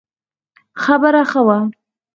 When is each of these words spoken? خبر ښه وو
خبر 0.83 1.13
ښه 1.29 1.41
وو 1.47 1.59